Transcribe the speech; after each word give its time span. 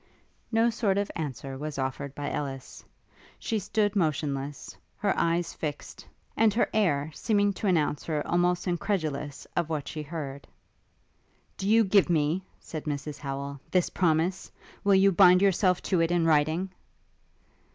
No 0.51 0.71
sort 0.71 0.97
of 0.97 1.11
answer 1.15 1.59
was 1.59 1.77
offered 1.77 2.15
by 2.15 2.31
Ellis. 2.31 2.83
She 3.37 3.59
stood 3.59 3.95
motionless, 3.95 4.75
her 4.97 5.15
eyes 5.15 5.53
fixed, 5.53 6.07
and 6.35 6.51
her 6.55 6.67
air 6.73 7.11
seeming 7.13 7.53
to 7.53 7.67
announce 7.67 8.03
her 8.05 8.25
almost 8.27 8.67
incredulous 8.67 9.45
of 9.55 9.69
what 9.69 9.87
she 9.87 10.01
heard. 10.01 10.47
'Do 11.55 11.69
you 11.69 11.83
give 11.83 12.09
me,' 12.09 12.43
said 12.59 12.85
Mrs 12.85 13.19
Howel, 13.19 13.61
'this 13.69 13.91
promise? 13.91 14.51
Will 14.83 14.95
you 14.95 15.11
bind 15.11 15.39
yourself 15.39 15.83
to 15.83 16.01
it 16.01 16.09
in 16.09 16.25
writing?' 16.25 16.71